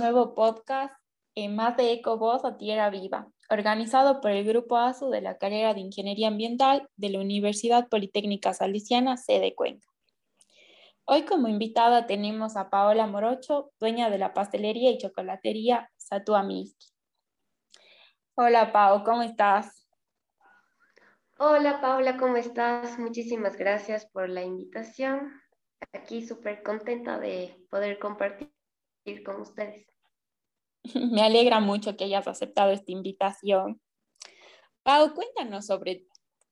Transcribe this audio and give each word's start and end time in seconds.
nuevo 0.00 0.34
podcast 0.34 0.94
en 1.34 1.54
Más 1.54 1.76
de 1.76 1.92
Eco 1.92 2.16
Voz 2.16 2.42
a 2.46 2.56
Tierra 2.56 2.88
Viva, 2.88 3.28
organizado 3.50 4.22
por 4.22 4.30
el 4.30 4.46
Grupo 4.46 4.78
ASU 4.78 5.10
de 5.10 5.20
la 5.20 5.36
carrera 5.36 5.74
de 5.74 5.80
Ingeniería 5.80 6.28
Ambiental 6.28 6.88
de 6.96 7.10
la 7.10 7.20
Universidad 7.20 7.86
Politécnica 7.90 8.54
Salesiana, 8.54 9.18
sede 9.18 9.54
Cuenca. 9.54 9.86
Hoy 11.04 11.26
como 11.26 11.48
invitada 11.48 12.06
tenemos 12.06 12.56
a 12.56 12.70
Paola 12.70 13.06
Morocho, 13.06 13.72
dueña 13.78 14.08
de 14.08 14.16
la 14.16 14.32
pastelería 14.32 14.90
y 14.90 14.96
chocolatería 14.96 15.90
Satua 15.98 16.48
Hola 18.36 18.72
Pao, 18.72 19.04
¿cómo 19.04 19.22
estás? 19.22 19.86
Hola 21.38 21.82
Paola, 21.82 22.16
¿cómo 22.16 22.36
estás? 22.36 22.98
Muchísimas 22.98 23.54
gracias 23.58 24.06
por 24.06 24.30
la 24.30 24.42
invitación. 24.42 25.30
Aquí 25.92 26.26
súper 26.26 26.62
contenta 26.62 27.18
de 27.18 27.54
poder 27.68 27.98
compartir 27.98 28.50
con 29.24 29.40
ustedes. 29.40 29.86
Me 30.94 31.22
alegra 31.22 31.60
mucho 31.60 31.96
que 31.96 32.04
hayas 32.04 32.28
aceptado 32.28 32.70
esta 32.70 32.92
invitación. 32.92 33.80
Pau, 34.82 35.14
cuéntanos 35.14 35.66
sobre 35.66 36.06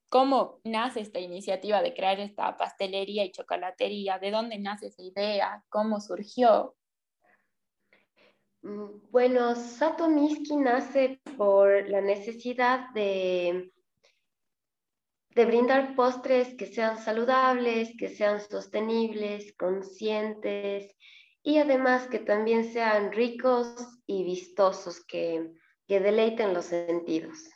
cómo 0.09 0.59
nace 0.63 1.01
esta 1.01 1.19
iniciativa 1.19 1.81
de 1.81 1.93
crear 1.93 2.19
esta 2.19 2.57
pastelería 2.57 3.23
y 3.23 3.31
chocolatería, 3.31 4.19
de 4.19 4.31
dónde 4.31 4.59
nace 4.59 4.87
esa 4.87 5.01
idea, 5.01 5.63
cómo 5.69 5.99
surgió. 5.99 6.75
Mm, 8.61 9.09
bueno, 9.11 9.55
Sato 9.55 10.09
Miski 10.09 10.57
nace 10.57 11.21
por 11.37 11.89
la 11.89 12.01
necesidad 12.01 12.89
de, 12.93 13.71
de 15.35 15.45
brindar 15.45 15.95
postres 15.95 16.55
que 16.55 16.65
sean 16.65 16.97
saludables, 16.97 17.95
que 17.97 18.09
sean 18.09 18.41
sostenibles, 18.41 19.55
conscientes 19.55 20.95
y 21.43 21.57
además 21.57 22.07
que 22.07 22.19
también 22.19 22.71
sean 22.71 23.11
ricos 23.11 23.75
y 24.05 24.23
vistosos, 24.23 25.03
que, 25.05 25.51
deleiten 25.87 26.53
los 26.53 26.65
sentidos. 26.65 27.49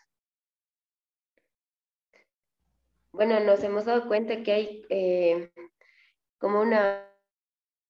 Bueno, 3.11 3.39
nos 3.41 3.61
hemos 3.63 3.85
dado 3.85 4.07
cuenta 4.07 4.41
que 4.41 4.51
hay 4.51 4.85
eh, 4.89 5.51
como 6.39 6.61
una, 6.61 7.07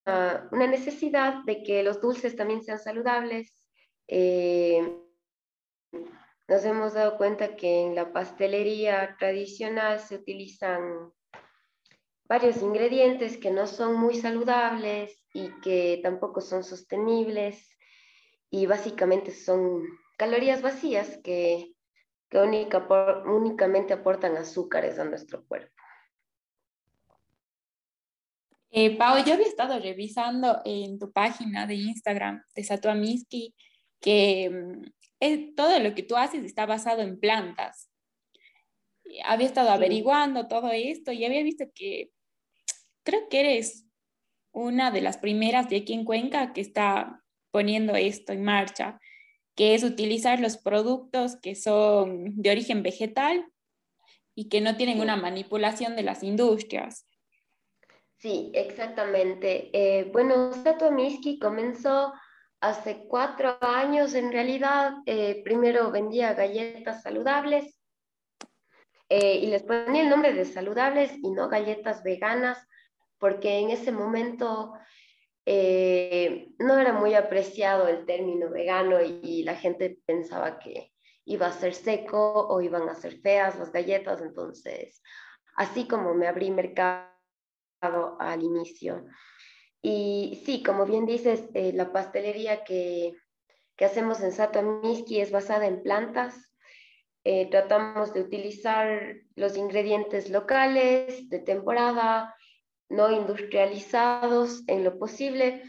una 0.05 0.67
necesidad 0.67 1.45
de 1.45 1.63
que 1.63 1.81
los 1.81 2.01
dulces 2.01 2.35
también 2.35 2.61
sean 2.61 2.79
saludables. 2.79 3.65
Eh, 4.07 4.99
nos 6.47 6.65
hemos 6.65 6.93
dado 6.93 7.17
cuenta 7.17 7.55
que 7.55 7.85
en 7.85 7.95
la 7.95 8.11
pastelería 8.11 9.15
tradicional 9.17 9.99
se 9.99 10.15
utilizan 10.15 11.13
varios 12.25 12.61
ingredientes 12.61 13.37
que 13.37 13.51
no 13.51 13.67
son 13.67 13.99
muy 13.99 14.15
saludables 14.15 15.23
y 15.33 15.49
que 15.61 15.99
tampoco 16.01 16.41
son 16.41 16.63
sostenibles 16.63 17.69
y 18.49 18.65
básicamente 18.65 19.31
son 19.31 19.83
calorías 20.17 20.61
vacías 20.61 21.19
que, 21.23 21.73
que 22.29 22.39
únicamente 22.39 23.93
aportan 23.93 24.37
azúcares 24.37 24.99
a 24.99 25.05
nuestro 25.05 25.45
cuerpo. 25.45 25.73
Eh, 28.75 28.97
Pau, 28.97 29.23
yo 29.23 29.35
había 29.35 29.45
estado 29.45 29.79
revisando 29.79 30.59
en 30.65 30.97
tu 30.97 31.11
página 31.11 31.67
de 31.67 31.75
Instagram 31.75 32.43
de 32.55 32.63
Satuamiski 32.63 33.53
que 34.01 34.49
mm, 34.49 35.55
todo 35.55 35.79
lo 35.79 35.93
que 35.93 36.01
tú 36.03 36.15
haces 36.15 36.43
está 36.43 36.65
basado 36.65 37.01
en 37.01 37.19
plantas. 37.19 37.92
Había 39.25 39.47
estado 39.47 39.69
averiguando 39.69 40.47
todo 40.47 40.71
esto 40.71 41.11
y 41.11 41.25
había 41.25 41.43
visto 41.43 41.65
que 41.73 42.11
creo 43.03 43.27
que 43.29 43.39
eres 43.39 43.85
una 44.51 44.91
de 44.91 45.01
las 45.01 45.17
primeras 45.17 45.69
de 45.69 45.77
aquí 45.77 45.93
en 45.93 46.05
Cuenca 46.05 46.53
que 46.53 46.61
está 46.61 47.23
poniendo 47.51 47.95
esto 47.95 48.33
en 48.33 48.43
marcha, 48.43 48.99
que 49.55 49.75
es 49.75 49.83
utilizar 49.83 50.39
los 50.39 50.57
productos 50.57 51.35
que 51.39 51.55
son 51.55 52.41
de 52.41 52.51
origen 52.51 52.81
vegetal 52.81 53.45
y 54.35 54.49
que 54.49 54.61
no 54.61 54.77
tienen 54.77 54.99
una 54.99 55.15
manipulación 55.15 55.95
de 55.95 56.03
las 56.03 56.23
industrias. 56.23 57.05
Sí, 58.17 58.51
exactamente. 58.53 59.69
Eh, 59.73 60.09
bueno, 60.11 60.53
Sato 60.63 60.91
Miski 60.91 61.37
comenzó 61.39 62.13
hace 62.61 63.05
cuatro 63.07 63.57
años 63.61 64.13
en 64.13 64.31
realidad. 64.31 64.93
Eh, 65.05 65.41
primero 65.43 65.91
vendía 65.91 66.33
galletas 66.33 67.03
saludables 67.03 67.82
eh, 69.15 69.35
y 69.35 69.45
les 69.45 69.61
ponía 69.61 70.01
el 70.01 70.09
nombre 70.09 70.33
de 70.33 70.43
saludables 70.43 71.11
y 71.21 71.29
no 71.29 71.47
galletas 71.47 72.01
veganas 72.01 72.67
porque 73.19 73.59
en 73.59 73.69
ese 73.69 73.91
momento 73.91 74.73
eh, 75.45 76.49
no 76.57 76.79
era 76.79 76.93
muy 76.93 77.13
apreciado 77.13 77.87
el 77.87 78.07
término 78.07 78.49
vegano 78.49 78.97
y, 79.03 79.43
la 79.43 79.55
gente 79.55 79.99
pensaba 80.07 80.57
que 80.57 80.91
iba 81.25 81.45
a 81.45 81.51
ser 81.51 81.75
seco 81.75 82.47
o 82.47 82.59
iban 82.61 82.89
a 82.89 82.95
ser 82.95 83.19
feas 83.21 83.59
las 83.59 83.71
galletas, 83.71 84.19
entonces 84.19 85.03
así 85.57 85.87
como 85.87 86.15
me 86.15 86.27
abrí 86.27 86.49
mercado 86.49 87.05
al 88.19 88.41
inicio. 88.41 89.05
Y 89.79 90.41
sí, 90.43 90.63
como 90.63 90.87
bien 90.87 91.05
dices, 91.05 91.43
eh, 91.53 91.71
la 91.71 91.91
pastelería 91.91 92.63
que, 92.63 93.13
que 93.75 93.85
hacemos 93.85 94.21
en 94.21 94.81
Miski 94.81 95.21
es 95.21 95.31
basada 95.31 95.67
en 95.67 95.83
plantas. 95.83 96.52
Eh, 97.25 97.49
tratamos 97.49 98.13
de 98.13 98.21
utilizar 98.21 99.15
los 99.35 99.55
ingredientes 99.55 100.29
locales 100.29 101.29
de 101.29 101.39
temporada, 101.39 102.35
no 102.89 103.11
industrializados 103.11 104.63
en 104.67 104.83
lo 104.83 104.99
posible. 104.99 105.63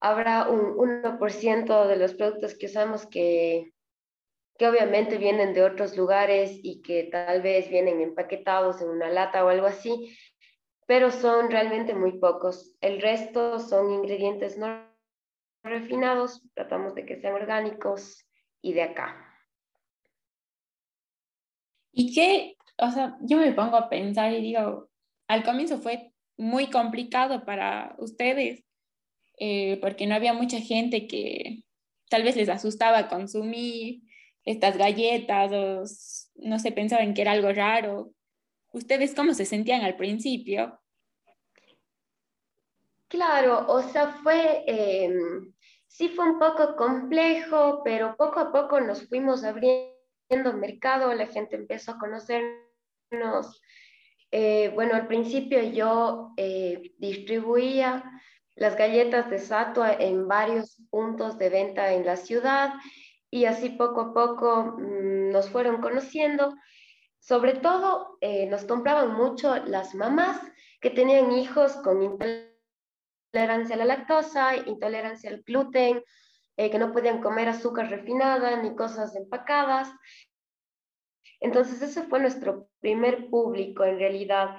Habrá 0.00 0.48
un 0.48 0.74
1% 0.76 1.86
de 1.86 1.96
los 1.96 2.14
productos 2.14 2.56
que 2.56 2.66
usamos 2.66 3.06
que, 3.06 3.72
que 4.58 4.68
obviamente 4.68 5.18
vienen 5.18 5.52
de 5.52 5.64
otros 5.64 5.96
lugares 5.98 6.58
y 6.62 6.80
que 6.80 7.04
tal 7.04 7.42
vez 7.42 7.68
vienen 7.68 8.00
empaquetados 8.00 8.80
en 8.80 8.88
una 8.88 9.10
lata 9.10 9.44
o 9.44 9.48
algo 9.48 9.66
así, 9.66 10.16
pero 10.86 11.10
son 11.10 11.50
realmente 11.50 11.94
muy 11.94 12.18
pocos. 12.18 12.74
El 12.80 13.02
resto 13.02 13.58
son 13.58 13.90
ingredientes 13.90 14.56
no 14.56 14.86
refinados, 15.62 16.42
tratamos 16.54 16.94
de 16.94 17.04
que 17.04 17.20
sean 17.20 17.34
orgánicos 17.34 18.26
y 18.62 18.72
de 18.72 18.82
acá. 18.82 19.25
Y 21.98 22.12
qué, 22.12 22.58
o 22.76 22.90
sea, 22.90 23.16
yo 23.22 23.38
me 23.38 23.52
pongo 23.52 23.78
a 23.78 23.88
pensar 23.88 24.30
y 24.30 24.42
digo, 24.42 24.90
al 25.28 25.42
comienzo 25.42 25.78
fue 25.78 26.12
muy 26.36 26.66
complicado 26.66 27.46
para 27.46 27.96
ustedes, 27.98 28.64
eh, 29.38 29.78
porque 29.80 30.06
no 30.06 30.14
había 30.14 30.34
mucha 30.34 30.60
gente 30.60 31.06
que 31.06 31.64
tal 32.10 32.22
vez 32.22 32.36
les 32.36 32.50
asustaba 32.50 33.08
consumir 33.08 34.02
estas 34.44 34.76
galletas 34.76 35.50
o 35.52 35.84
no 36.46 36.58
se 36.58 36.70
pensaban 36.70 37.14
que 37.14 37.22
era 37.22 37.32
algo 37.32 37.50
raro. 37.50 38.12
¿Ustedes 38.74 39.14
cómo 39.14 39.32
se 39.32 39.46
sentían 39.46 39.80
al 39.80 39.96
principio? 39.96 40.78
Claro, 43.08 43.64
o 43.68 43.80
sea, 43.80 44.18
fue, 44.22 44.64
em, 44.66 45.50
sí 45.86 46.10
fue 46.10 46.30
un 46.30 46.38
poco 46.38 46.76
complejo, 46.76 47.80
pero 47.82 48.14
poco 48.18 48.38
a 48.38 48.52
poco 48.52 48.82
nos 48.82 49.08
fuimos 49.08 49.44
abriendo 49.44 49.95
mercado, 50.30 51.12
la 51.14 51.26
gente 51.26 51.56
empezó 51.56 51.92
a 51.92 51.98
conocernos, 51.98 53.60
eh, 54.30 54.70
bueno, 54.74 54.94
al 54.94 55.06
principio 55.06 55.62
yo 55.62 56.32
eh, 56.36 56.94
distribuía 56.98 58.04
las 58.56 58.76
galletas 58.76 59.30
de 59.30 59.38
Satua 59.38 59.92
en 59.92 60.26
varios 60.26 60.82
puntos 60.90 61.38
de 61.38 61.50
venta 61.50 61.92
en 61.92 62.04
la 62.04 62.16
ciudad 62.16 62.74
y 63.30 63.44
así 63.44 63.70
poco 63.70 64.00
a 64.00 64.14
poco 64.14 64.76
mm, 64.78 65.30
nos 65.30 65.48
fueron 65.50 65.80
conociendo. 65.80 66.54
Sobre 67.20 67.54
todo 67.54 68.18
eh, 68.20 68.46
nos 68.46 68.64
compraban 68.64 69.14
mucho 69.14 69.56
las 69.64 69.94
mamás 69.94 70.40
que 70.80 70.90
tenían 70.90 71.32
hijos 71.32 71.72
con 71.76 72.02
intolerancia 72.02 73.74
a 73.74 73.78
la 73.78 73.84
lactosa, 73.84 74.56
intolerancia 74.56 75.30
al 75.30 75.42
gluten, 75.42 76.02
que 76.56 76.78
no 76.78 76.90
podían 76.90 77.20
comer 77.20 77.50
azúcar 77.50 77.90
refinada 77.90 78.56
ni 78.62 78.74
cosas 78.74 79.14
empacadas. 79.14 79.90
Entonces 81.40 81.82
ese 81.82 82.02
fue 82.02 82.20
nuestro 82.20 82.68
primer 82.80 83.28
público 83.28 83.84
en 83.84 83.98
realidad. 83.98 84.56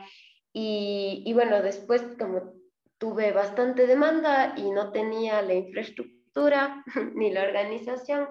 Y, 0.54 1.32
bueno, 1.34 1.62
después 1.62 2.04
como 2.18 2.54
tuve 2.98 3.32
bastante 3.32 3.86
demanda 3.86 4.56
y 4.58 4.72
no 4.72 4.92
tenía 4.92 5.42
la 5.44 5.54
infraestructura 5.54 6.84
ni 7.14 7.32
la 7.32 7.44
organización 7.44 8.28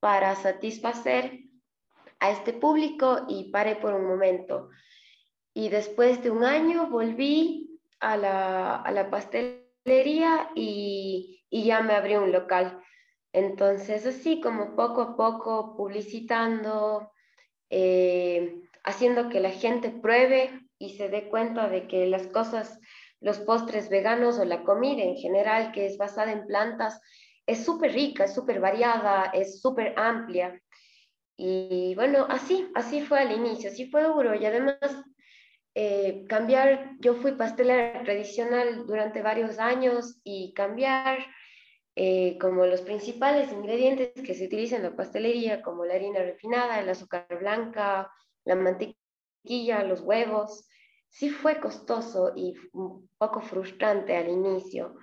para 0.00 0.34
satisfacer 0.34 1.40
a 2.20 2.30
este 2.30 2.52
público 2.52 3.26
y 3.28 3.50
paré 3.50 3.76
por 3.76 3.92
un 3.94 4.06
momento. 4.06 4.70
Y 5.52 5.68
después 5.68 6.22
de 6.22 6.30
un 6.30 6.44
año 6.44 6.88
volví 6.88 7.80
a 8.00 8.16
la, 8.16 9.08
pastelería 9.10 10.50
y, 10.54 11.44
y, 11.50 11.64
ya 11.64 11.82
me 11.82 11.94
abrí 11.94 12.16
un 12.16 12.32
local. 12.32 12.82
Entonces, 13.32 14.06
así 14.06 14.40
como 14.40 14.74
poco 14.74 15.02
a 15.02 15.16
poco 15.16 15.76
publicitando, 15.76 17.12
eh, 17.70 18.60
haciendo 18.84 19.28
que 19.28 19.40
la 19.40 19.50
gente 19.50 19.90
pruebe 19.90 20.50
y 20.78 20.96
se 20.96 21.08
dé 21.08 21.28
cuenta 21.28 21.68
de 21.68 21.86
que 21.86 22.06
las 22.06 22.26
cosas, 22.28 22.78
los 23.20 23.38
postres 23.40 23.88
veganos 23.88 24.38
o 24.38 24.44
la 24.44 24.62
comida 24.62 25.02
en 25.02 25.16
general 25.16 25.72
que 25.72 25.86
es 25.86 25.98
basada 25.98 26.32
en 26.32 26.46
plantas, 26.46 27.00
es 27.46 27.64
súper 27.64 27.92
rica, 27.92 28.24
es 28.24 28.34
súper 28.34 28.60
variada, 28.60 29.30
es 29.32 29.60
súper 29.60 29.94
amplia. 29.96 30.60
Y 31.36 31.94
bueno, 31.94 32.26
así, 32.28 32.68
así 32.74 33.00
fue 33.00 33.20
al 33.20 33.32
inicio, 33.32 33.70
así 33.70 33.88
fue 33.90 34.02
duro. 34.02 34.34
Y 34.34 34.44
además, 34.44 34.78
eh, 35.74 36.24
cambiar, 36.28 36.96
yo 37.00 37.14
fui 37.14 37.32
pastelera 37.32 38.02
tradicional 38.02 38.86
durante 38.86 39.22
varios 39.22 39.58
años 39.58 40.20
y 40.24 40.52
cambiar 40.54 41.18
eh, 42.00 42.38
como 42.38 42.64
los 42.64 42.82
principales 42.82 43.50
ingredientes 43.50 44.12
que 44.24 44.32
se 44.32 44.46
utilizan 44.46 44.84
en 44.84 44.90
la 44.90 44.96
pastelería, 44.96 45.62
como 45.62 45.84
la 45.84 45.94
harina 45.94 46.20
refinada, 46.20 46.78
el 46.78 46.88
azúcar 46.88 47.26
blanca, 47.40 48.08
la 48.44 48.54
mantequilla, 48.54 49.82
los 49.82 50.02
huevos, 50.02 50.68
sí 51.08 51.28
fue 51.28 51.58
costoso 51.58 52.34
y 52.36 52.54
un 52.72 53.10
poco 53.18 53.40
frustrante 53.40 54.16
al 54.16 54.28
inicio, 54.28 54.94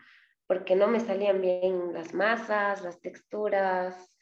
porque 0.47 0.77
no 0.77 0.87
me 0.87 1.01
salían 1.01 1.41
bien 1.41 1.91
las 1.91 2.13
masas, 2.13 2.81
las 2.81 3.01
texturas, 3.01 4.15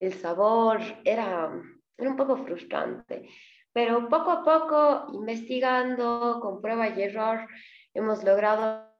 el 0.00 0.12
sabor, 0.12 0.80
era, 1.04 1.52
era 1.96 2.10
un 2.10 2.16
poco 2.16 2.36
frustrante. 2.38 3.28
Pero 3.72 4.08
poco 4.08 4.32
a 4.32 4.42
poco, 4.42 5.06
investigando, 5.14 6.40
con 6.42 6.60
prueba 6.60 6.88
y 6.88 7.00
error, 7.00 7.46
hemos 7.94 8.24
logrado 8.24 8.92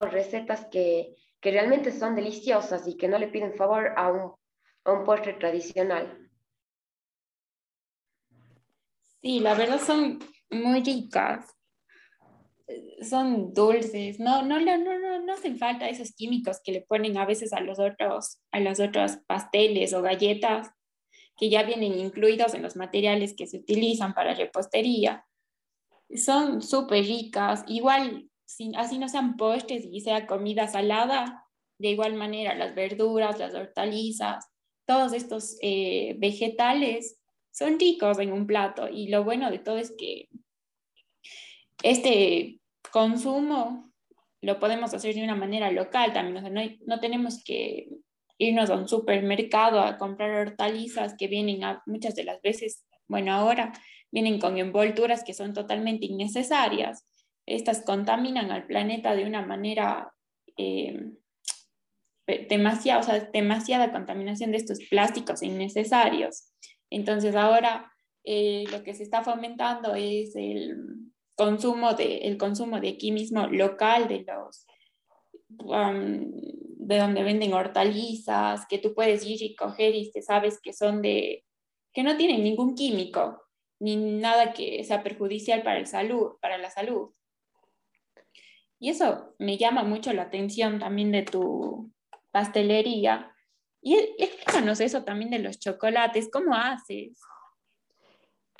recetas 0.00 0.66
que, 0.66 1.14
que 1.46 1.52
realmente 1.52 1.92
son 1.92 2.16
deliciosas 2.16 2.88
y 2.88 2.96
que 2.96 3.06
no 3.06 3.18
le 3.18 3.28
piden 3.28 3.54
favor 3.54 3.92
a 3.96 4.10
un, 4.10 4.32
a 4.82 4.92
un 4.92 5.04
postre 5.04 5.34
tradicional. 5.34 6.28
Sí, 9.22 9.38
la 9.38 9.54
verdad 9.54 9.80
son 9.80 10.18
muy 10.50 10.82
ricas 10.82 11.54
son 13.08 13.54
dulces, 13.54 14.18
no, 14.18 14.42
no, 14.42 14.58
no, 14.58 14.76
no, 14.76 15.20
no 15.20 15.32
hacen 15.32 15.56
falta 15.56 15.88
esos 15.88 16.16
químicos 16.16 16.60
que 16.64 16.72
le 16.72 16.80
ponen 16.80 17.16
a 17.16 17.24
veces 17.24 17.52
a 17.52 17.60
los 17.60 17.78
otros, 17.78 18.40
a 18.50 18.58
los 18.58 18.80
otros 18.80 19.18
pasteles 19.28 19.94
o 19.94 20.02
galletas 20.02 20.72
que 21.36 21.48
ya 21.48 21.62
vienen 21.62 21.96
incluidos 21.96 22.54
en 22.54 22.62
los 22.64 22.74
materiales 22.74 23.36
que 23.36 23.46
se 23.46 23.58
utilizan 23.58 24.14
para 24.14 24.34
repostería. 24.34 25.24
Son 26.12 26.60
súper 26.60 27.04
ricas, 27.04 27.62
igual, 27.68 28.28
así 28.76 28.98
no 28.98 29.08
sean 29.08 29.36
postres 29.36 29.84
y 29.90 30.00
sea 30.00 30.26
comida 30.26 30.68
salada, 30.68 31.44
de 31.78 31.88
igual 31.88 32.14
manera 32.14 32.54
las 32.54 32.74
verduras, 32.74 33.38
las 33.38 33.54
hortalizas, 33.54 34.48
todos 34.86 35.12
estos 35.12 35.56
eh, 35.62 36.14
vegetales 36.18 37.18
son 37.50 37.78
ricos 37.78 38.18
en 38.18 38.32
un 38.32 38.46
plato 38.46 38.88
y 38.88 39.08
lo 39.08 39.24
bueno 39.24 39.50
de 39.50 39.58
todo 39.58 39.78
es 39.78 39.92
que 39.96 40.28
este 41.82 42.60
consumo 42.92 43.92
lo 44.40 44.58
podemos 44.58 44.94
hacer 44.94 45.14
de 45.14 45.24
una 45.24 45.34
manera 45.34 45.70
local 45.70 46.12
también, 46.12 46.54
no, 46.54 46.60
no, 46.86 47.00
tenemos 47.00 47.42
que 47.42 47.88
irnos 48.38 48.70
a 48.70 48.76
un 48.76 48.88
supermercado 48.88 49.80
a 49.80 49.98
comprar 49.98 50.48
hortalizas 50.48 51.14
que 51.18 51.26
vienen 51.26 51.60
muchas 51.86 52.14
de 52.14 52.24
las 52.24 52.40
veces, 52.42 52.84
bueno, 53.08 53.32
ahora 53.32 53.72
vienen 54.12 54.38
con 54.38 54.56
envolturas 54.58 55.24
que 55.24 55.34
son 55.34 55.52
totalmente 55.52 56.06
innecesarias. 56.06 57.04
Estas 57.46 57.82
contaminan 57.82 58.50
al 58.50 58.66
planeta 58.66 59.14
de 59.14 59.24
una 59.24 59.44
manera 59.46 60.12
eh, 60.56 61.12
demasiada, 62.48 63.00
o 63.00 63.02
sea, 63.02 63.30
demasiada 63.32 63.92
contaminación 63.92 64.50
de 64.50 64.58
estos 64.58 64.80
plásticos 64.90 65.42
innecesarios. 65.42 66.52
Entonces 66.90 67.34
ahora 67.34 67.92
eh, 68.24 68.64
lo 68.72 68.82
que 68.82 68.94
se 68.94 69.04
está 69.04 69.22
fomentando 69.22 69.94
es 69.94 70.34
el, 70.34 70.76
consumo 71.36 71.94
de, 71.94 72.18
el 72.18 72.38
consumo 72.38 72.80
de 72.80 72.88
aquí 72.88 73.12
mismo 73.12 73.46
local, 73.46 74.08
de 74.08 74.24
los, 74.24 74.66
um, 75.58 76.30
de 76.32 76.98
donde 76.98 77.22
venden 77.22 77.52
hortalizas, 77.52 78.66
que 78.66 78.78
tú 78.78 78.94
puedes 78.94 79.24
ir 79.24 79.42
y 79.42 79.54
coger 79.54 79.94
y 79.94 80.10
que 80.10 80.22
sabes 80.22 80.58
que 80.60 80.72
son 80.72 81.02
de, 81.02 81.44
que 81.92 82.02
no 82.02 82.16
tienen 82.16 82.42
ningún 82.42 82.74
químico, 82.74 83.42
ni 83.78 83.96
nada 83.96 84.52
que 84.54 84.82
sea 84.84 85.02
perjudicial 85.02 85.62
para, 85.62 85.78
el 85.78 85.86
salud, 85.86 86.32
para 86.40 86.58
la 86.58 86.70
salud. 86.70 87.10
Y 88.78 88.90
eso 88.90 89.34
me 89.38 89.56
llama 89.56 89.82
mucho 89.82 90.12
la 90.12 90.22
atención 90.22 90.78
también 90.78 91.12
de 91.12 91.22
tu 91.22 91.90
pastelería. 92.30 93.32
Y 93.80 93.96
explícanos 94.18 94.80
eso 94.80 95.04
también 95.04 95.30
de 95.30 95.38
los 95.38 95.58
chocolates, 95.58 96.28
¿cómo 96.30 96.54
haces? 96.54 97.18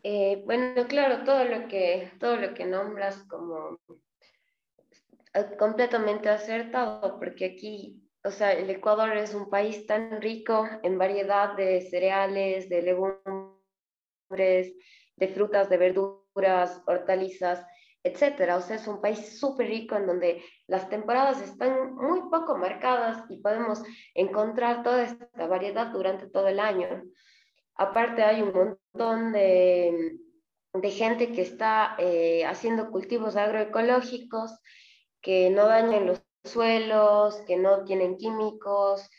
Eh, 0.02 0.42
bueno, 0.44 0.86
claro, 0.86 1.24
todo 1.24 1.44
lo 1.44 1.66
que, 1.68 2.12
todo 2.20 2.36
lo 2.36 2.54
que 2.54 2.64
nombras 2.64 3.24
como 3.24 3.80
eh, 5.34 5.56
completamente 5.58 6.28
acertado, 6.28 7.18
porque 7.18 7.44
aquí, 7.44 8.08
o 8.22 8.30
sea, 8.30 8.52
el 8.52 8.70
Ecuador 8.70 9.16
es 9.16 9.34
un 9.34 9.50
país 9.50 9.86
tan 9.86 10.22
rico 10.22 10.66
en 10.82 10.96
variedad 10.96 11.56
de 11.56 11.80
cereales, 11.82 12.68
de 12.68 12.82
legumbres, 12.82 14.74
de 15.16 15.28
frutas, 15.34 15.68
de 15.68 15.76
verduras, 15.76 16.82
hortalizas, 16.86 17.66
etcétera. 18.06 18.56
O 18.56 18.60
sea, 18.60 18.76
es 18.76 18.86
un 18.86 19.00
país 19.00 19.38
súper 19.38 19.66
rico 19.68 19.96
en 19.96 20.06
donde 20.06 20.42
las 20.66 20.88
temporadas 20.88 21.40
están 21.42 21.94
muy 21.94 22.20
poco 22.30 22.56
marcadas 22.56 23.24
y 23.28 23.38
podemos 23.38 23.82
encontrar 24.14 24.82
toda 24.82 25.04
esta 25.04 25.46
variedad 25.46 25.88
durante 25.88 26.28
todo 26.28 26.48
el 26.48 26.60
año. 26.60 26.88
Aparte 27.74 28.22
hay 28.22 28.42
un 28.42 28.52
montón 28.52 29.32
de, 29.32 30.18
gente 30.84 31.32
que 31.32 31.42
está 31.42 31.96
eh, 31.98 32.44
haciendo 32.46 32.90
cultivos 32.90 33.36
agroecológicos 33.36 34.58
que 35.20 35.50
no 35.50 35.66
dañan 35.66 36.06
los 36.06 36.22
suelos, 36.44 37.42
que 37.46 37.56
no 37.56 37.84
tienen 37.84 38.16
químicos. 38.16 39.10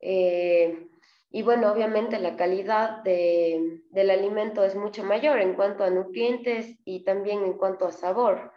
Eh, 0.00 0.88
y 1.32 1.42
bueno, 1.42 1.70
obviamente 1.70 2.18
la 2.18 2.36
calidad 2.36 3.02
del 3.04 4.10
alimento 4.10 4.64
es 4.64 4.74
mucho 4.74 5.04
mayor 5.04 5.38
en 5.40 5.54
cuanto 5.54 5.84
a 5.84 5.90
nutrientes 5.90 6.76
y 6.84 7.04
también 7.04 7.44
en 7.44 7.52
cuanto 7.52 7.86
a 7.86 7.92
sabor, 7.92 8.52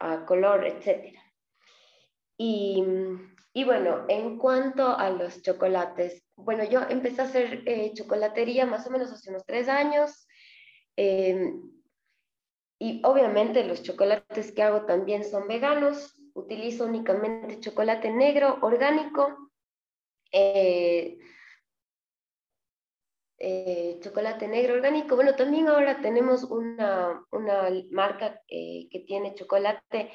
a 0.00 0.24
color, 0.26 0.66
etc. 0.66 1.16
Y, 2.36 2.84
y 3.52 3.64
bueno, 3.64 4.06
en 4.08 4.38
cuanto 4.38 4.88
a 4.88 5.10
los 5.10 5.40
chocolates, 5.42 6.24
bueno, 6.34 6.64
yo 6.64 6.80
empecé 6.88 7.20
a 7.20 7.24
hacer 7.24 7.62
eh, 7.66 7.92
chocolatería 7.94 8.66
más 8.66 8.86
o 8.86 8.90
menos 8.90 9.12
hace 9.12 9.30
unos 9.30 9.44
tres 9.46 9.68
años. 9.68 10.26
Em, 10.96 11.62
y 12.78 13.02
obviamente 13.04 13.62
los 13.64 13.82
chocolates 13.82 14.52
que 14.52 14.62
hago 14.62 14.84
también 14.84 15.22
son 15.24 15.46
veganos. 15.46 16.14
Utilizo 16.34 16.86
únicamente 16.86 17.60
chocolate 17.60 18.10
negro 18.10 18.58
orgánico. 18.62 19.50
Eh, 20.32 21.18
eh, 23.40 23.98
chocolate 24.00 24.46
negro 24.46 24.74
orgánico. 24.74 25.16
Bueno, 25.16 25.34
también 25.34 25.66
ahora 25.66 26.00
tenemos 26.00 26.44
una, 26.44 27.24
una 27.32 27.70
marca 27.90 28.40
que 28.46 29.04
tiene 29.06 29.34
chocolate 29.34 30.10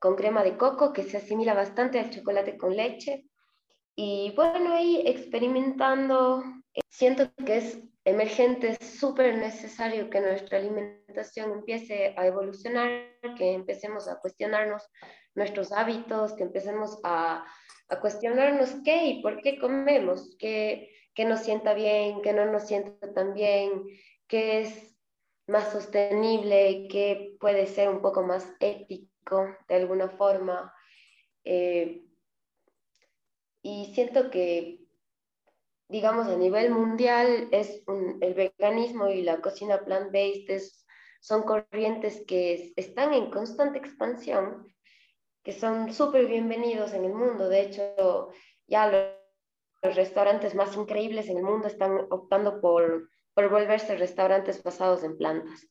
con 0.00 0.16
crema 0.16 0.42
de 0.42 0.56
coco 0.56 0.92
que 0.92 1.04
se 1.04 1.18
asimila 1.18 1.54
bastante 1.54 2.00
al 2.00 2.10
chocolate 2.10 2.56
con 2.56 2.74
leche. 2.74 3.26
Y 3.94 4.32
bueno, 4.34 4.72
ahí 4.72 5.02
experimentando, 5.04 6.42
eh, 6.72 6.80
siento 6.88 7.30
que 7.44 7.58
es 7.58 7.78
emergente, 8.04 8.76
es 8.80 8.98
súper 8.98 9.36
necesario 9.36 10.08
que 10.08 10.20
nuestra 10.20 10.56
alimentación 10.58 11.52
empiece 11.52 12.14
a 12.16 12.26
evolucionar, 12.26 12.88
que 13.36 13.52
empecemos 13.52 14.08
a 14.08 14.18
cuestionarnos 14.20 14.88
nuestros 15.34 15.70
hábitos, 15.70 16.32
que 16.32 16.44
empecemos 16.44 16.98
a, 17.04 17.44
a 17.90 18.00
cuestionarnos 18.00 18.76
qué 18.82 19.04
y 19.06 19.22
por 19.22 19.42
qué 19.42 19.58
comemos, 19.58 20.34
qué, 20.38 20.88
qué 21.20 21.26
nos 21.26 21.40
sienta 21.40 21.74
bien, 21.74 22.22
qué 22.22 22.32
no 22.32 22.46
nos 22.46 22.66
sienta 22.66 23.12
tan 23.12 23.34
bien, 23.34 23.84
qué 24.26 24.62
es 24.62 24.96
más 25.46 25.70
sostenible, 25.70 26.88
qué 26.90 27.36
puede 27.38 27.66
ser 27.66 27.90
un 27.90 28.00
poco 28.00 28.22
más 28.22 28.50
ético 28.58 29.54
de 29.68 29.74
alguna 29.74 30.08
forma. 30.08 30.72
Eh, 31.44 32.06
y 33.60 33.92
siento 33.94 34.30
que, 34.30 34.80
digamos, 35.90 36.26
a 36.26 36.38
nivel 36.38 36.70
mundial, 36.70 37.48
es 37.52 37.82
el 38.22 38.32
veganismo 38.32 39.10
y 39.10 39.20
la 39.20 39.42
cocina 39.42 39.84
plant-based 39.84 40.72
son 41.20 41.42
corrientes 41.42 42.24
que 42.26 42.72
están 42.76 43.12
en 43.12 43.30
constante 43.30 43.78
expansión, 43.78 44.74
que 45.42 45.52
son 45.52 45.92
súper 45.92 46.24
bienvenidos 46.28 46.94
en 46.94 47.04
el 47.04 47.12
mundo. 47.12 47.50
De 47.50 47.60
hecho, 47.60 48.30
ya 48.66 49.19
los, 49.82 49.96
restaurantes 49.96 50.54
más 50.54 50.76
increíbles 50.76 51.28
en 51.28 51.38
el 51.38 51.44
mundo 51.44 51.66
están 51.66 52.06
optando 52.10 52.60
por, 52.60 53.08
por 53.34 53.48
volverse 53.48 53.96
restaurantes 53.96 54.62
basados 54.62 55.02
en 55.04 55.16
plantas. 55.16 55.66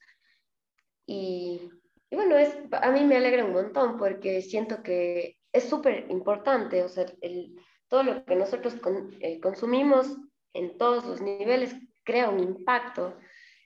Y, 1.05 1.69
y, 2.09 2.15
bueno, 2.15 2.37
es, 2.37 2.55
a 2.71 2.91
mí 2.91 3.03
me 3.03 3.17
alegra 3.17 3.45
un 3.45 3.53
montón 3.53 3.97
porque 3.97 4.41
siento 4.41 4.83
que 4.83 5.37
es 5.51 5.63
súper 5.63 6.05
importante, 6.09 6.83
o 6.83 6.89
sea, 6.89 7.05
el, 7.21 7.55
todo 7.87 8.03
lo 8.03 8.23
que 8.23 8.35
nosotros 8.35 8.75
eh, 9.19 9.39
consumimos 9.39 10.15
en 10.53 10.77
todos 10.77 11.05
los 11.05 11.21
niveles 11.21 11.75
crea 12.03 12.29
un 12.29 12.39
impacto 12.39 13.17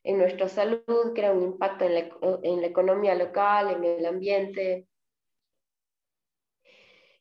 en 0.04 0.18
nuestra 0.18 0.50
salud, 0.50 1.14
crea 1.14 1.32
un 1.32 1.44
impacto 1.44 1.86
en 1.86 1.94
la, 2.62 2.68
economía 2.68 3.16
local, 3.16 3.72
en 3.72 3.84
el 3.84 4.06
ambiente. 4.06 4.88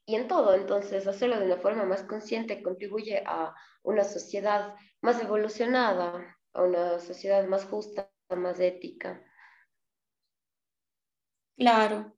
Y 0.06 0.16
en 0.16 0.28
todo. 0.28 0.54
Entonces, 0.54 1.06
hacerlo 1.06 1.38
de 1.38 1.46
una 1.46 1.58
forma 1.58 1.84
más 1.84 2.02
consciente 2.02 2.62
contribuye 2.62 3.22
a 3.26 3.54
una 3.82 4.04
sociedad 4.04 4.74
más 5.00 5.20
evolucionada, 5.22 6.38
a 6.52 6.62
una 6.62 6.98
sociedad 6.98 7.46
más 7.46 7.64
justa, 7.64 8.10
más 8.36 8.60
ética. 8.60 9.22
Claro. 11.56 12.16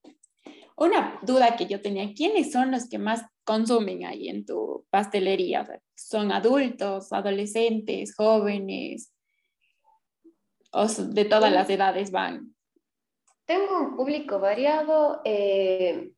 Una 0.77 1.21
duda 1.23 1.57
que 1.57 1.67
yo 1.67 1.81
tenía, 1.81 2.13
¿quiénes 2.15 2.51
son 2.51 2.73
los 2.73 2.89
que 2.89 2.99
más 2.99 3.25
consumen 3.45 4.05
ahí 4.05 4.29
en 4.29 4.45
tu 4.45 4.87
pastelería? 4.91 5.65
¿Son 5.95 6.33
adultos, 6.33 7.13
adolescentes, 7.13 8.15
jóvenes? 8.17 9.13
¿O 10.73 10.87
de 10.89 11.25
todas 11.27 11.53
las 11.53 11.71
edades 11.71 12.11
van? 12.11 12.57
Tengo 13.45 13.79
un 13.79 13.97
público 13.97 14.41
variado. 14.41 15.21
Eh, 15.25 16.13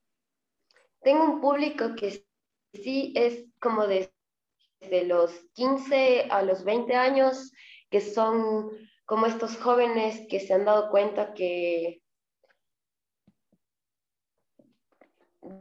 tengo 1.03 1.25
un 1.25 1.41
público 1.41 1.95
que 1.97 2.26
sí 2.73 3.12
es 3.17 3.47
como 3.61 3.87
desde 3.87 5.05
los 5.07 5.33
15 5.55 6.29
a 6.31 6.43
los 6.43 6.65
20 6.65 6.95
años, 6.95 7.53
que 7.91 8.00
son 8.00 8.71
como 9.05 9.26
estos 9.26 9.57
jóvenes 9.57 10.26
que 10.29 10.41
se 10.41 10.55
han 10.55 10.65
dado 10.65 10.91
cuenta 10.91 11.33
que 11.35 12.03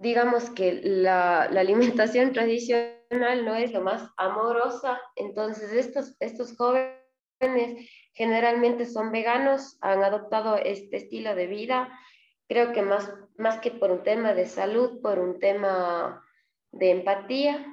digamos 0.01 0.49
que 0.51 0.81
la, 0.83 1.43
alimentación 1.43 2.33
tradicional 2.33 3.45
no 3.45 3.55
es 3.55 3.71
lo 3.71 3.81
más 3.81 4.09
amorosa, 4.17 4.99
entonces 5.15 5.71
estos, 5.71 6.15
estos 6.19 6.55
jóvenes 6.57 7.89
generalmente 8.13 8.85
son 8.85 9.11
veganos, 9.11 9.77
han 9.81 10.03
adoptado 10.03 10.57
este 10.57 10.97
estilo 10.97 11.35
de 11.35 11.47
vida, 11.47 11.89
creo 12.47 12.73
que 12.73 12.81
más, 12.81 13.11
más 13.37 13.59
que 13.59 13.71
por 13.71 13.91
un 13.91 14.03
tema 14.03 14.33
de 14.33 14.45
salud, 14.45 15.01
por 15.01 15.19
un 15.19 15.39
tema 15.39 16.23
de 16.71 16.91
empatía. 16.91 17.65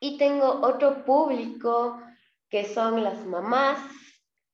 Y 0.00 0.18
tengo 0.18 0.60
otro 0.62 1.04
público 1.04 2.00
que 2.50 2.64
son 2.64 3.02
las 3.02 3.24
mamás 3.24 3.78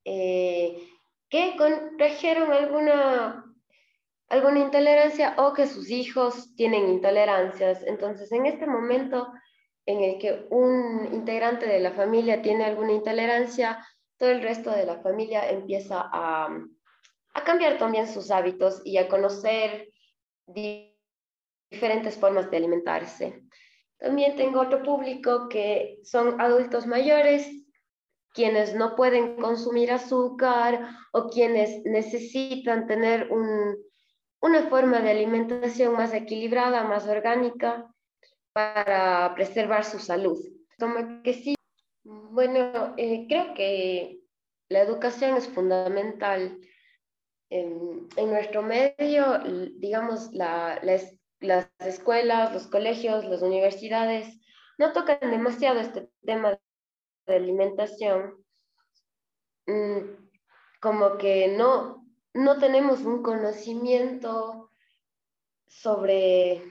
eh, 0.04 0.88
que 1.28 1.56
contrajeron 1.56 2.52
alguna 2.52 3.44
alguna 4.30 4.60
intolerancia 4.60 5.34
o 5.36 5.52
que 5.52 5.66
sus 5.66 5.90
hijos 5.90 6.54
tienen 6.54 6.88
intolerancias. 6.88 7.82
Entonces, 7.84 8.32
en 8.32 8.46
este 8.46 8.66
momento 8.66 9.30
en 9.86 10.02
el 10.02 10.18
que 10.18 10.46
un 10.50 11.08
integrante 11.12 11.66
de 11.66 11.80
la 11.80 11.90
familia 11.90 12.40
tiene 12.40 12.64
alguna 12.64 12.92
intolerancia, 12.92 13.84
todo 14.16 14.30
el 14.30 14.40
resto 14.40 14.70
de 14.70 14.86
la 14.86 15.00
familia 15.00 15.50
empieza 15.50 16.08
a, 16.12 16.48
a 17.34 17.44
cambiar 17.44 17.78
también 17.78 18.06
sus 18.06 18.30
hábitos 18.30 18.82
y 18.84 18.98
a 18.98 19.08
conocer 19.08 19.88
diferentes 20.46 22.16
formas 22.16 22.50
de 22.50 22.56
alimentarse. 22.56 23.42
También 23.98 24.36
tengo 24.36 24.60
otro 24.60 24.82
público 24.82 25.48
que 25.48 25.98
son 26.02 26.40
adultos 26.40 26.86
mayores, 26.86 27.46
quienes 28.32 28.74
no 28.74 28.96
pueden 28.96 29.36
consumir 29.36 29.92
azúcar 29.92 30.88
o 31.12 31.28
quienes 31.28 31.82
necesitan 31.84 32.86
tener 32.86 33.30
un, 33.30 33.76
una 34.40 34.68
forma 34.68 35.00
de 35.00 35.10
alimentación 35.10 35.94
más 35.94 36.14
equilibrada, 36.14 36.84
más 36.84 37.06
orgánica, 37.06 37.86
para 38.52 39.32
preservar 39.34 39.84
su 39.84 39.98
salud. 39.98 40.38
Como 40.78 41.22
que 41.22 41.34
sí, 41.34 41.54
bueno, 42.02 42.94
eh, 42.96 43.26
creo 43.28 43.54
que 43.54 44.20
la 44.68 44.80
educación 44.80 45.36
es 45.36 45.48
fundamental. 45.48 46.58
En, 47.50 48.08
nuestro 48.16 48.62
medio, 48.62 49.40
digamos, 49.76 50.30
las 50.32 51.12
escuelas, 51.80 52.52
los 52.52 52.68
colegios, 52.68 53.24
las 53.24 53.42
universidades 53.42 54.40
no 54.78 54.92
tocan 54.92 55.18
demasiado 55.20 55.80
este 55.80 56.08
tema 56.24 56.58
de 57.26 57.36
alimentación. 57.36 58.42
Mm, 59.66 60.30
como 60.80 61.18
que 61.18 61.48
no, 61.48 62.06
no 62.34 62.58
tenemos 62.58 63.00
un 63.02 63.22
conocimiento 63.22 64.70
sobre, 65.66 66.62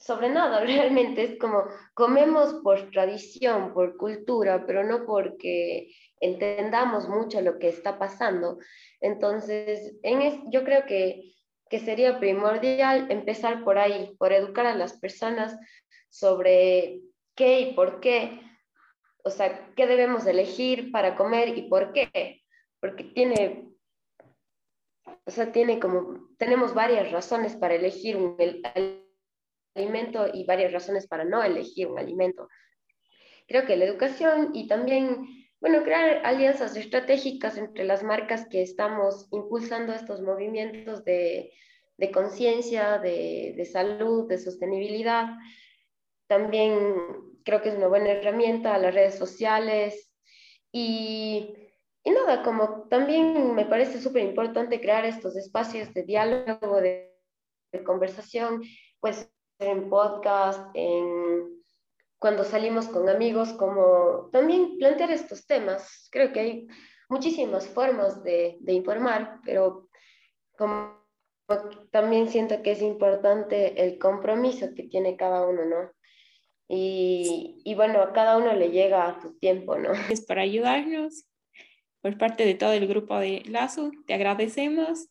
sobre 0.00 0.30
nada, 0.30 0.60
realmente 0.64 1.22
es 1.22 1.38
como 1.38 1.64
comemos 1.94 2.54
por 2.64 2.90
tradición, 2.90 3.72
por 3.72 3.96
cultura, 3.96 4.64
pero 4.66 4.82
no 4.82 5.06
porque 5.06 5.94
entendamos 6.20 7.08
mucho 7.08 7.40
lo 7.40 7.58
que 7.58 7.68
está 7.68 7.98
pasando. 7.98 8.58
Entonces, 9.00 9.96
en 10.02 10.50
yo 10.50 10.64
creo 10.64 10.84
que, 10.86 11.34
que 11.68 11.78
sería 11.78 12.18
primordial 12.18 13.10
empezar 13.10 13.62
por 13.62 13.78
ahí, 13.78 14.16
por 14.18 14.32
educar 14.32 14.66
a 14.66 14.74
las 14.74 14.98
personas 14.98 15.56
sobre 16.08 17.00
qué 17.36 17.60
y 17.60 17.74
por 17.74 18.00
qué, 18.00 18.40
o 19.22 19.30
sea, 19.30 19.72
qué 19.76 19.86
debemos 19.86 20.26
elegir 20.26 20.90
para 20.90 21.16
comer 21.16 21.56
y 21.56 21.68
por 21.68 21.92
qué, 21.92 22.42
porque 22.80 23.04
tiene 23.04 23.66
o 25.26 25.30
sea, 25.30 25.52
tiene 25.52 25.78
como, 25.78 26.28
tenemos 26.38 26.74
varias 26.74 27.12
razones 27.12 27.54
para 27.54 27.74
elegir 27.74 28.16
un 28.16 28.36
alimento 29.74 30.26
y 30.32 30.44
varias 30.44 30.72
razones 30.72 31.06
para 31.06 31.24
no 31.24 31.42
elegir 31.42 31.86
un 31.86 31.98
alimento. 31.98 32.48
Creo 33.46 33.66
que 33.66 33.76
la 33.76 33.84
educación 33.84 34.50
y 34.54 34.68
también, 34.68 35.26
bueno, 35.60 35.82
crear 35.82 36.20
alianzas 36.24 36.76
estratégicas 36.76 37.56
entre 37.56 37.84
las 37.84 38.02
marcas 38.02 38.46
que 38.48 38.62
estamos 38.62 39.28
impulsando 39.32 39.92
estos 39.92 40.22
movimientos 40.22 41.04
de, 41.04 41.52
de 41.96 42.10
conciencia, 42.10 42.98
de, 42.98 43.54
de 43.56 43.64
salud, 43.64 44.28
de 44.28 44.38
sostenibilidad. 44.38 45.30
También 46.26 46.94
creo 47.44 47.62
que 47.62 47.70
es 47.70 47.74
una 47.74 47.88
buena 47.88 48.10
herramienta 48.10 48.78
las 48.78 48.94
redes 48.94 49.16
sociales 49.16 50.12
y 50.72 51.56
y 52.02 52.10
nada, 52.10 52.42
como 52.42 52.88
también 52.88 53.54
me 53.54 53.66
parece 53.66 54.00
súper 54.00 54.24
importante 54.24 54.80
crear 54.80 55.04
estos 55.04 55.36
espacios 55.36 55.92
de 55.92 56.02
diálogo, 56.04 56.80
de, 56.80 57.08
conversación, 57.84 58.62
pues 58.98 59.30
en 59.60 59.88
podcast, 59.88 60.70
en 60.74 61.62
cuando 62.18 62.44
salimos 62.44 62.88
con 62.88 63.08
amigos, 63.08 63.52
como 63.52 64.28
también 64.32 64.76
plantear 64.78 65.10
estos 65.10 65.46
temas. 65.46 66.08
Creo 66.10 66.32
que 66.32 66.40
hay 66.40 66.68
muchísimas 67.08 67.66
formas 67.68 68.22
de, 68.22 68.58
de 68.60 68.72
informar, 68.72 69.40
pero 69.44 69.88
como 70.56 71.00
también 71.90 72.28
siento 72.28 72.62
que 72.62 72.72
es 72.72 72.82
importante 72.82 73.82
el 73.82 73.98
compromiso 73.98 74.68
que 74.74 74.84
tiene 74.84 75.16
cada 75.16 75.46
uno, 75.46 75.64
¿no? 75.64 75.90
Y, 76.68 77.60
y 77.64 77.74
bueno, 77.74 78.00
a 78.00 78.12
cada 78.12 78.36
uno 78.36 78.52
le 78.52 78.70
llega 78.70 79.08
a 79.08 79.20
su 79.20 79.36
tiempo, 79.38 79.76
¿no? 79.76 79.90
Es 80.10 80.24
para 80.24 80.42
ayudarnos 80.42 81.26
por 82.00 82.16
parte 82.16 82.44
de 82.44 82.54
todo 82.54 82.72
el 82.72 82.86
grupo 82.86 83.18
de 83.18 83.42
Lazo. 83.46 83.90
Te 84.06 84.14
agradecemos 84.14 85.08